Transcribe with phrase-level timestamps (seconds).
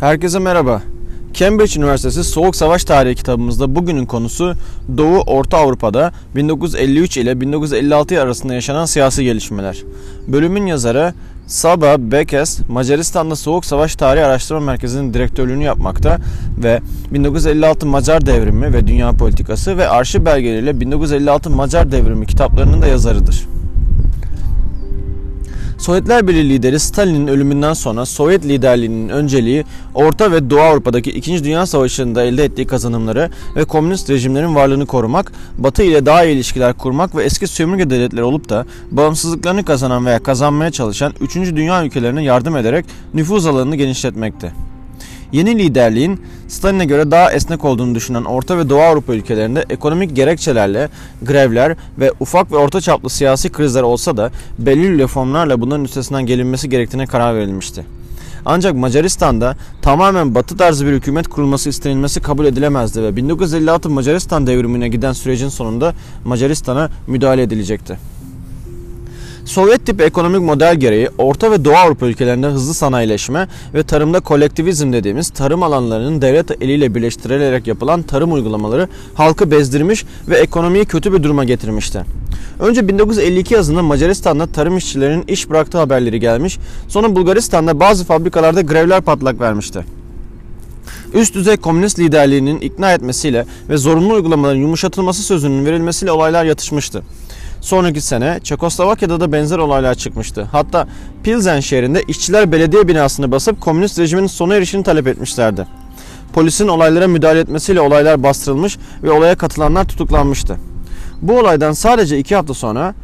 [0.00, 0.82] Herkese merhaba.
[1.34, 4.54] Cambridge Üniversitesi Soğuk Savaş Tarihi kitabımızda bugünün konusu
[4.96, 9.82] Doğu Orta Avrupa'da 1953 ile 1956 arasında yaşanan siyasi gelişmeler.
[10.28, 11.14] Bölümün yazarı
[11.46, 16.18] Saba Bekes, Macaristan'da Soğuk Savaş Tarihi Araştırma Merkezi'nin direktörlüğünü yapmakta
[16.62, 16.80] ve
[17.12, 23.46] 1956 Macar Devrimi ve Dünya Politikası ve arşiv belgeleriyle 1956 Macar Devrimi kitaplarının da yazarıdır.
[25.80, 31.44] Sovyetler Birliği lideri Stalin'in ölümünden sonra Sovyet liderliğinin önceliği Orta ve Doğu Avrupa'daki 2.
[31.44, 36.72] Dünya Savaşı'nda elde ettiği kazanımları ve komünist rejimlerin varlığını korumak, Batı ile daha iyi ilişkiler
[36.72, 41.36] kurmak ve eski sömürge devletleri olup da bağımsızlıklarını kazanan veya kazanmaya çalışan 3.
[41.36, 44.52] Dünya ülkelerine yardım ederek nüfuz alanını genişletmekte.
[45.32, 50.88] Yeni liderliğin Stalin'e göre daha esnek olduğunu düşünen Orta ve Doğu Avrupa ülkelerinde ekonomik gerekçelerle
[51.22, 56.68] grevler ve ufak ve orta çaplı siyasi krizler olsa da belirli reformlarla bunların üstesinden gelinmesi
[56.68, 57.84] gerektiğine karar verilmişti.
[58.44, 64.88] Ancak Macaristan'da tamamen batı tarzı bir hükümet kurulması istenilmesi kabul edilemezdi ve 1956 Macaristan devrimine
[64.88, 65.94] giden sürecin sonunda
[66.24, 67.98] Macaristan'a müdahale edilecekti.
[69.50, 74.92] Sovyet tipi ekonomik model gereği Orta ve Doğu Avrupa ülkelerinde hızlı sanayileşme ve tarımda kolektivizm
[74.92, 81.22] dediğimiz tarım alanlarının devlet eliyle birleştirilerek yapılan tarım uygulamaları halkı bezdirmiş ve ekonomiyi kötü bir
[81.22, 82.04] duruma getirmişti.
[82.60, 89.00] Önce 1952 yazında Macaristan'da tarım işçilerinin iş bıraktığı haberleri gelmiş, sonra Bulgaristan'da bazı fabrikalarda grevler
[89.00, 89.84] patlak vermişti.
[91.14, 97.02] Üst düzey komünist liderliğinin ikna etmesiyle ve zorunlu uygulamaların yumuşatılması sözünün verilmesiyle olaylar yatışmıştı.
[97.60, 100.48] Sonraki sene Çekoslovakya'da da benzer olaylar çıkmıştı.
[100.52, 100.88] Hatta
[101.22, 105.66] Pilsen şehrinde işçiler belediye binasını basıp komünist rejimin sona erişini talep etmişlerdi.
[106.32, 110.56] Polisin olaylara müdahale etmesiyle olaylar bastırılmış ve olaya katılanlar tutuklanmıştı.
[111.22, 112.94] Bu olaydan sadece iki hafta sonra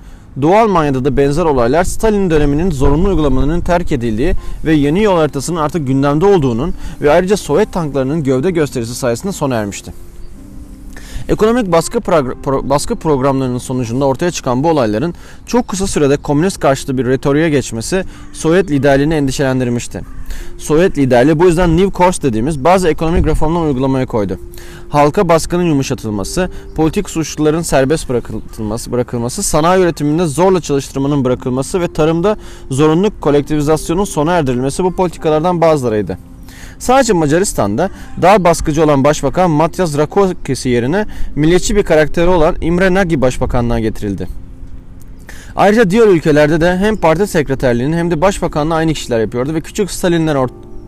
[0.42, 4.34] Doğu Almanya'da da benzer olaylar Stalin döneminin zorunlu uygulamalarının terk edildiği
[4.64, 9.54] ve yeni yol haritasının artık gündemde olduğunun ve ayrıca Sovyet tanklarının gövde gösterisi sayesinde sona
[9.54, 10.05] ermişti.
[11.28, 15.14] Ekonomik baskı, pro baskı programlarının sonucunda ortaya çıkan bu olayların
[15.46, 20.00] çok kısa sürede komünist karşıtı bir retoriğe geçmesi Sovyet liderliğini endişelendirmişti.
[20.58, 24.38] Sovyet liderliği bu yüzden New Course dediğimiz bazı ekonomik reformlar uygulamaya koydu.
[24.88, 32.36] Halka baskının yumuşatılması, politik suçluların serbest bırakılması, bırakılması, sanayi üretiminde zorla çalıştırmanın bırakılması ve tarımda
[32.70, 36.18] zorunlu kolektivizasyonun sona erdirilmesi bu politikalardan bazılarıydı.
[36.78, 37.90] Sadece Macaristan'da
[38.22, 41.06] daha baskıcı olan Başbakan Matyas Rakokesi yerine
[41.36, 44.28] milliyetçi bir karakteri olan Imre Nagy başbakanlığa getirildi.
[45.56, 49.90] Ayrıca diğer ülkelerde de hem parti sekreterliğinin hem de başbakanlığı aynı kişiler yapıyordu ve küçük
[49.90, 50.36] Stalinler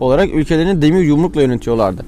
[0.00, 2.04] olarak ülkelerini demir yumrukla yönetiyorlardı.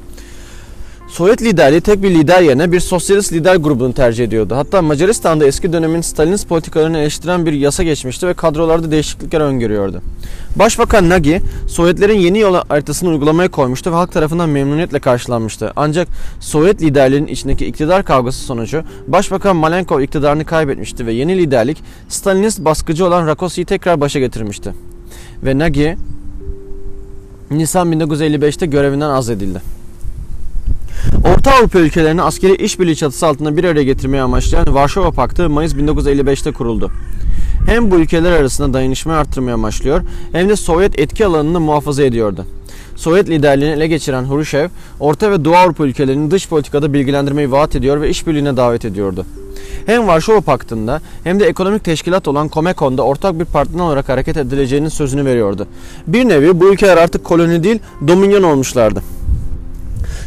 [1.10, 4.56] Sovyet liderliği tek bir lider yerine bir sosyalist lider grubunu tercih ediyordu.
[4.56, 10.02] Hatta Macaristan'da eski dönemin Stalinist politikalarını eleştiren bir yasa geçmişti ve kadrolarda değişiklikler öngörüyordu.
[10.56, 11.38] Başbakan Nagy,
[11.68, 15.72] Sovyetlerin yeni yol haritasını uygulamaya koymuştu ve halk tarafından memnuniyetle karşılanmıştı.
[15.76, 16.08] Ancak
[16.40, 23.06] Sovyet liderliğinin içindeki iktidar kavgası sonucu Başbakan Malenkov iktidarını kaybetmişti ve yeni liderlik Stalinist baskıcı
[23.06, 24.74] olan Rakosi'yi tekrar başa getirmişti.
[25.44, 25.94] Ve Nagy,
[27.50, 29.79] Nisan 1955'te görevinden azledildi.
[31.40, 36.52] Orta Avrupa ülkelerini askeri işbirliği çatısı altında bir araya getirmeye amaçlayan Varşova Paktı Mayıs 1955'te
[36.52, 36.90] kuruldu.
[37.66, 40.00] Hem bu ülkeler arasında dayanışmayı arttırmaya amaçlıyor
[40.32, 42.46] hem de Sovyet etki alanını muhafaza ediyordu.
[42.96, 44.68] Sovyet liderliğini ele geçiren Hruşev,
[45.00, 49.26] Orta ve Doğu Avrupa ülkelerini dış politikada bilgilendirmeyi vaat ediyor ve işbirliğine davet ediyordu.
[49.86, 54.88] Hem Varşova Paktı'nda hem de ekonomik teşkilat olan Comecon'da ortak bir partner olarak hareket edileceğinin
[54.88, 55.66] sözünü veriyordu.
[56.06, 59.02] Bir nevi bu ülkeler artık koloni değil, dominyon olmuşlardı.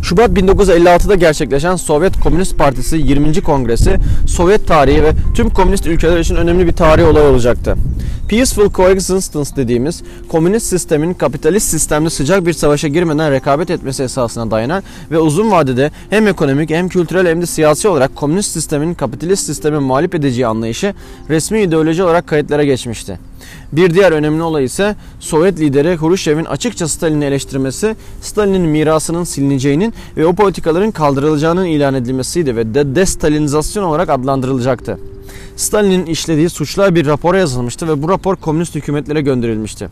[0.03, 3.41] Şubat 1956'da gerçekleşen Sovyet Komünist Partisi 20.
[3.41, 3.97] Kongresi
[4.27, 7.75] Sovyet tarihi ve tüm komünist ülkeler için önemli bir tarihi olay olacaktı.
[8.27, 14.83] Peaceful Coexistence dediğimiz komünist sistemin kapitalist sistemle sıcak bir savaşa girmeden rekabet etmesi esasına dayanan
[15.11, 19.79] ve uzun vadede hem ekonomik hem kültürel hem de siyasi olarak komünist sistemin kapitalist sistemi
[19.79, 20.93] mağlup edeceği anlayışı
[21.29, 23.19] resmi ideoloji olarak kayıtlara geçmişti.
[23.71, 30.25] Bir diğer önemli olay ise Sovyet lideri Hruşev'in açıkça Stalin'i eleştirmesi, Stalin'in mirasının silineceğinin ve
[30.25, 34.99] o politikaların kaldırılacağının ilan edilmesiydi ve de destalinizasyon olarak adlandırılacaktı.
[35.55, 39.89] Stalin'in işlediği suçlar bir rapora yazılmıştı ve bu rapor komünist hükümetlere gönderilmişti.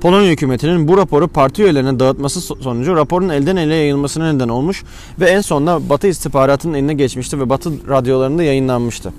[0.00, 4.84] Polonya hükümetinin bu raporu parti üyelerine dağıtması sonucu raporun elden ele yayılmasına neden olmuş
[5.20, 9.12] ve en sonunda Batı istihbaratının eline geçmişti ve Batı radyolarında yayınlanmıştı.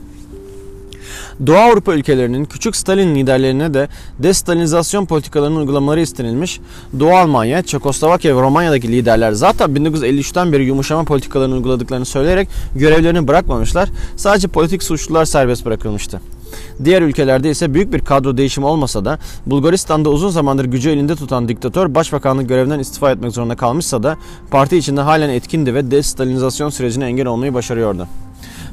[1.47, 3.87] Doğu Avrupa ülkelerinin küçük Stalin liderlerine de
[4.19, 6.59] destalinizasyon politikalarının uygulamaları istenilmiş.
[6.99, 13.89] Doğu Almanya, Çekoslovakya ve Romanya'daki liderler zaten 1953'ten beri yumuşama politikalarını uyguladıklarını söyleyerek görevlerini bırakmamışlar.
[14.15, 16.21] Sadece politik suçlular serbest bırakılmıştı.
[16.83, 21.47] Diğer ülkelerde ise büyük bir kadro değişimi olmasa da Bulgaristan'da uzun zamandır gücü elinde tutan
[21.47, 24.17] diktatör başbakanlık görevinden istifa etmek zorunda kalmışsa da
[24.51, 28.07] parti içinde halen etkindi ve destalinizasyon sürecine engel olmayı başarıyordu.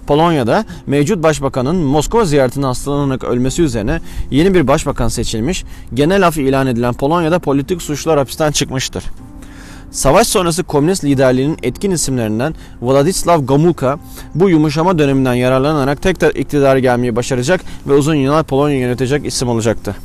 [0.08, 4.00] Polonya'da mevcut başbakanın Moskova ziyaretine hastalanarak ölmesi üzerine
[4.30, 5.64] yeni bir başbakan seçilmiş,
[5.94, 9.04] genel af ilan edilen Polonya'da politik suçlar hapisten çıkmıştır.
[9.90, 13.98] Savaş sonrası komünist liderliğinin etkin isimlerinden Vladislav Gomulka
[14.34, 19.96] bu yumuşama döneminden yararlanarak tekrar iktidara gelmeyi başaracak ve uzun yıllar Polonya yönetecek isim olacaktı.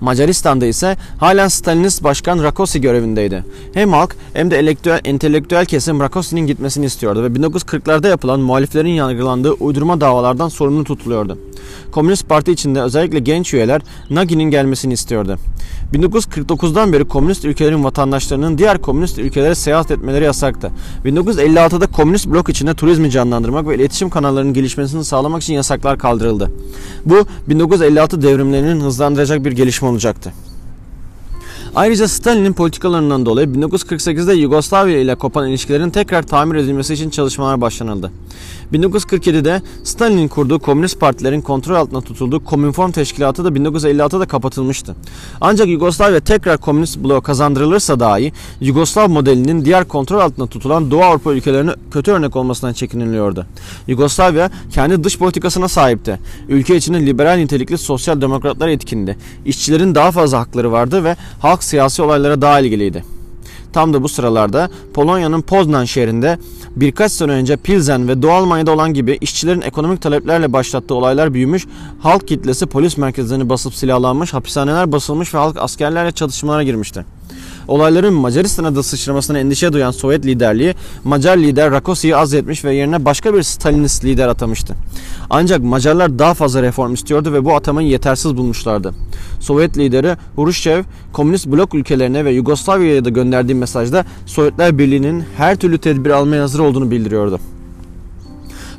[0.00, 3.44] Macaristan'da ise halen Stalinist Başkan Rakosi görevindeydi.
[3.74, 9.52] Hem halk hem de entelektüel, entelektüel kesim Rakosi'nin gitmesini istiyordu ve 1940'larda yapılan muhaliflerin yargılandığı
[9.52, 11.38] uydurma davalardan sorumlu tutuluyordu.
[11.92, 15.38] Komünist Parti içinde özellikle genç üyeler Nagi'nin gelmesini istiyordu.
[15.94, 20.70] 1949'dan beri komünist ülkelerin vatandaşlarının diğer komünist ülkelere seyahat etmeleri yasaktı.
[21.04, 26.50] 1956'da komünist blok içinde turizmi canlandırmak ve iletişim kanallarının gelişmesini sağlamak için yasaklar kaldırıldı.
[27.04, 30.32] Bu 1956 devrimlerinin hızlandıracak bir gelişme olacaktı.
[31.76, 38.10] Ayrıca Stalin'in politikalarından dolayı 1948'de Yugoslavya ile kopan ilişkilerin tekrar tamir edilmesi için çalışmalar başlanıldı.
[38.72, 44.96] 1947'de Stalin'in kurduğu komünist partilerin kontrol altında tutulduğu Komünform Teşkilatı da 1956'da kapatılmıştı.
[45.40, 51.32] Ancak Yugoslavya tekrar komünist bloğa kazandırılırsa dahi Yugoslav modelinin diğer kontrol altında tutulan Doğu Avrupa
[51.32, 53.46] ülkelerine kötü örnek olmasından çekiniliyordu.
[53.86, 56.20] Yugoslavya kendi dış politikasına sahipti.
[56.48, 59.16] Ülke içinde liberal nitelikli sosyal demokratlar etkindi.
[59.44, 63.04] İşçilerin daha fazla hakları vardı ve halk siyasi olaylara daha ilgiliydi.
[63.72, 66.38] Tam da bu sıralarda Polonya'nın Poznan şehrinde
[66.76, 71.66] birkaç sene önce Pilsen ve Doğu Almanya'da olan gibi işçilerin ekonomik taleplerle başlattığı olaylar büyümüş,
[72.00, 77.04] halk kitlesi polis merkezlerini basıp silahlanmış, hapishaneler basılmış ve halk askerlerle çatışmalara girmişti.
[77.68, 80.74] Olayların Macaristan'a da sıçramasına endişe duyan Sovyet liderliği
[81.04, 84.74] Macar lider Rakosi'yi azletmiş ve yerine başka bir Stalinist lider atamıştı.
[85.30, 88.94] Ancak Macarlar daha fazla reform istiyordu ve bu atamayı yetersiz bulmuşlardı.
[89.40, 90.82] Sovyet lideri Hruşçev,
[91.12, 96.58] komünist blok ülkelerine ve Yugoslavya'ya da gönderdiği mesajda Sovyetler Birliği'nin her türlü tedbir almaya hazır
[96.58, 97.40] olduğunu bildiriyordu.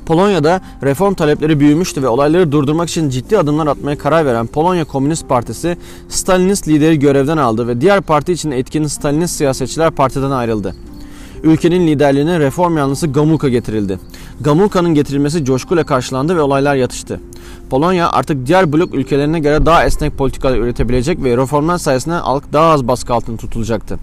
[0.07, 5.30] Polonya'da reform talepleri büyümüştü ve olayları durdurmak için ciddi adımlar atmaya karar veren Polonya Komünist
[5.30, 5.77] Partisi
[6.09, 10.75] Stalinist lideri görevden aldı ve diğer parti için etkin Stalinist siyasetçiler partiden ayrıldı.
[11.44, 14.00] Ülkenin liderliğine reform yanlısı Gamulka getirildi.
[14.42, 17.19] Gamulka'nın getirilmesi coşkuyla karşılandı ve olaylar yatıştı.
[17.69, 22.71] Polonya artık diğer blok ülkelerine göre daha esnek politikalar üretebilecek ve reformlar sayesinde halk daha
[22.71, 24.00] az baskı altında tutulacaktı.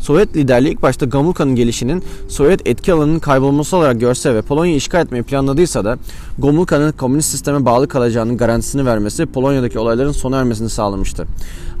[0.00, 5.02] Sovyet liderliği ilk başta Gamulka'nın gelişinin Sovyet etki alanının kaybolması olarak görse ve Polonya'yı işgal
[5.02, 5.98] etmeyi planladıysa da
[6.38, 11.26] Gomulka'nın komünist sisteme bağlı kalacağının garantisini vermesi Polonya'daki olayların sona ermesini sağlamıştı.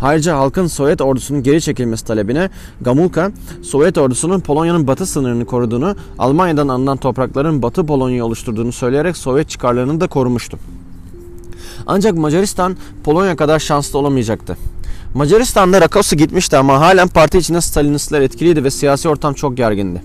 [0.02, 2.50] Ayrıca halkın Sovyet ordusunun geri çekilmesi talebine
[2.80, 3.32] Gamulka,
[3.62, 10.00] Sovyet ordusunun Polonya'nın batı sınırını koruduğunu, Almanya'dan alınan toprakların batı Polonya'yı oluşturduğunu söyleyerek Sovyet çıkarlarını
[10.00, 10.58] da korumuştu.
[11.86, 14.56] Ancak Macaristan Polonya kadar şanslı olamayacaktı.
[15.14, 20.02] Macaristan'da Rakosu gitmişti ama halen parti içinde Stalinistler etkiliydi ve siyasi ortam çok gergindi.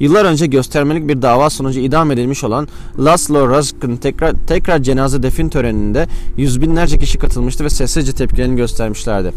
[0.00, 2.68] Yıllar önce göstermelik bir dava sonucu idam edilmiş olan
[2.98, 6.06] Laszlo Razk'ın tekrar, tekrar cenaze defin töreninde
[6.36, 9.32] yüz binlerce kişi katılmıştı ve sessizce tepkilerini göstermişlerdi.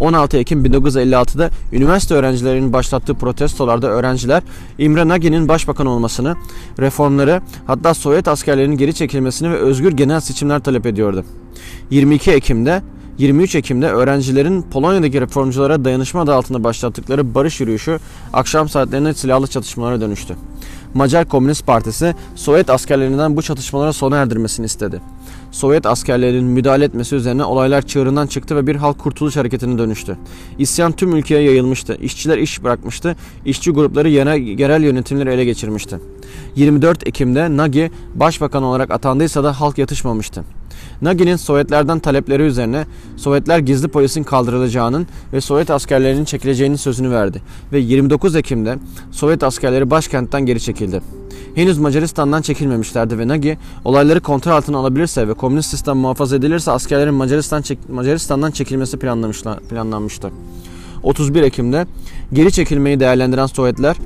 [0.00, 4.42] 16 Ekim 1956'da üniversite öğrencilerinin başlattığı protestolarda öğrenciler
[4.78, 6.36] İmre Nagi'nin başbakan olmasını,
[6.78, 11.24] reformları hatta Sovyet askerlerinin geri çekilmesini ve özgür genel seçimler talep ediyordu.
[11.90, 12.82] 22 Ekim'de
[13.18, 17.98] 23 Ekim'de öğrencilerin Polonya'daki reformculara dayanışma adı altında başlattıkları barış yürüyüşü
[18.32, 20.36] akşam saatlerinde silahlı çatışmalara dönüştü.
[20.94, 25.00] Macar Komünist Partisi Sovyet askerlerinden bu çatışmalara sona erdirmesini istedi.
[25.50, 30.16] Sovyet askerlerinin müdahale etmesi üzerine olaylar çığırından çıktı ve bir halk kurtuluş hareketine dönüştü.
[30.58, 31.96] İsyan tüm ülkeye yayılmıştı.
[32.00, 33.16] İşçiler iş bırakmıştı.
[33.44, 35.98] İşçi grupları yerel, yönetimleri ele geçirmişti.
[36.56, 40.44] 24 Ekim'de Nagy başbakan olarak atandıysa da halk yatışmamıştı.
[41.02, 42.86] Nagi'nin Sovyetlerden talepleri üzerine
[43.16, 48.78] Sovyetler gizli polisin kaldırılacağının ve Sovyet askerlerinin çekileceğinin sözünü verdi ve 29 Ekim'de
[49.10, 51.00] Sovyet askerleri başkentten geri çekildi.
[51.54, 57.14] Henüz Macaristan'dan çekilmemişlerdi ve Nagy olayları kontrol altına alabilirse ve komünist sistem muhafaza edilirse askerlerin
[57.14, 58.96] Macaristan çek Macaristan'dan çekilmesi
[59.70, 60.30] planlanmıştı.
[61.02, 61.86] 31 Ekim'de
[62.32, 63.96] geri çekilmeyi değerlendiren Sovyetler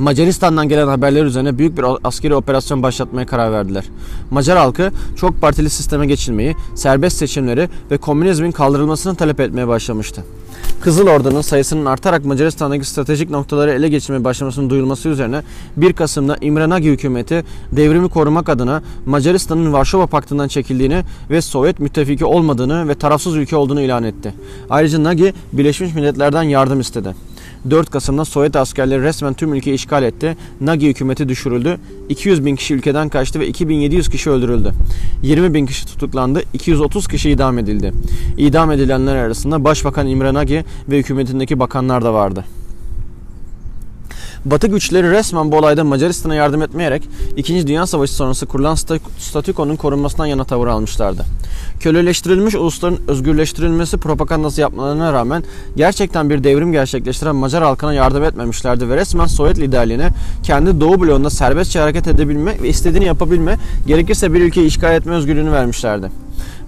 [0.00, 3.84] Macaristan'dan gelen haberler üzerine büyük bir askeri operasyon başlatmaya karar verdiler.
[4.30, 10.24] Macar halkı çok partili sisteme geçilmeyi, serbest seçimleri ve komünizmin kaldırılmasını talep etmeye başlamıştı.
[10.80, 15.42] Kızıl Ordu'nun sayısının artarak Macaristan'daki stratejik noktaları ele geçirmeye başlamasının duyulması üzerine
[15.76, 22.24] 1 Kasım'da İmre Nagy hükümeti devrimi korumak adına Macaristan'ın Varşova Paktı'ndan çekildiğini ve Sovyet müttefiki
[22.24, 24.34] olmadığını ve tarafsız ülke olduğunu ilan etti.
[24.70, 27.14] Ayrıca Nagy Birleşmiş Milletler'den yardım istedi.
[27.70, 30.36] 4 Kasım'da Sovyet askerleri resmen tüm ülkeyi işgal etti.
[30.60, 31.78] Nagi hükümeti düşürüldü.
[32.08, 34.72] 200 bin kişi ülkeden kaçtı ve 2700 kişi öldürüldü.
[35.22, 36.42] 20 bin kişi tutuklandı.
[36.54, 37.92] 230 kişi idam edildi.
[38.38, 42.44] İdam edilenler arasında Başbakan İmre Nagy ve hükümetindeki bakanlar da vardı.
[44.44, 47.02] Batı güçleri resmen bu olayda Macaristan'a yardım etmeyerek
[47.36, 47.66] 2.
[47.66, 48.74] Dünya Savaşı sonrası kurulan
[49.18, 51.24] statükonun korunmasından yana tavır almışlardı.
[51.80, 55.44] Köleleştirilmiş ulusların özgürleştirilmesi propagandası yapmalarına rağmen
[55.76, 60.08] gerçekten bir devrim gerçekleştiren Macar halkına yardım etmemişlerdi ve resmen Sovyet liderliğine
[60.42, 65.52] kendi Doğu bloğunda serbestçe hareket edebilme ve istediğini yapabilme, gerekirse bir ülkeyi işgal etme özgürlüğünü
[65.52, 66.10] vermişlerdi.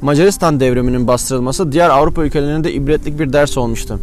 [0.03, 3.99] Macaristan devriminin bastırılması diğer Avrupa ülkelerine de ibretlik bir ders olmuştu.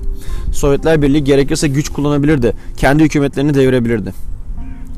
[0.54, 4.14] Sovyetler Birliği gerekirse güç kullanabilirdi, kendi hükümetlerini devirebilirdi.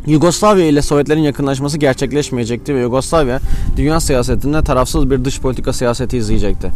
[0.08, 3.39] Yugoslavya ile Sovyetlerin yakınlaşması gerçekleşmeyecekti ve Yugoslavya
[3.77, 6.72] dünya siyasetinde tarafsız bir dış politika siyaseti izleyecekti.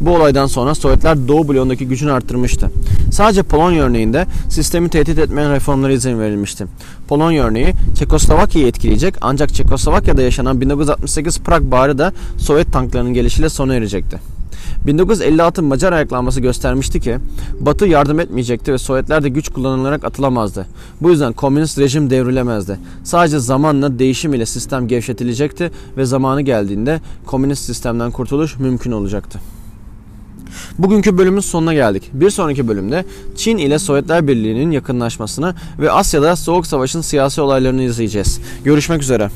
[0.00, 2.70] Bu olaydan sonra Sovyetler Doğu bloğundaki gücünü arttırmıştı.
[3.12, 6.66] Sadece Polonya örneğinde sistemi tehdit etmeyen reformlara izin verilmişti.
[7.08, 13.74] Polonya örneği Çekoslovakya'yı etkileyecek ancak Çekoslovakya'da yaşanan 1968 Prag Baharı da Sovyet tanklarının gelişiyle sona
[13.74, 14.35] erecekti.
[14.86, 17.18] 1956 Macar ayaklanması göstermişti ki
[17.60, 20.66] Batı yardım etmeyecekti ve Sovyetler de güç kullanılarak atılamazdı.
[21.00, 22.78] Bu yüzden komünist rejim devrilemezdi.
[23.04, 29.40] Sadece zamanla değişim ile sistem gevşetilecekti ve zamanı geldiğinde komünist sistemden kurtuluş mümkün olacaktı.
[30.78, 32.10] Bugünkü bölümün sonuna geldik.
[32.12, 33.04] Bir sonraki bölümde
[33.36, 38.40] Çin ile Sovyetler Birliği'nin yakınlaşmasını ve Asya'da Soğuk Savaş'ın siyasi olaylarını izleyeceğiz.
[38.64, 39.30] Görüşmek üzere.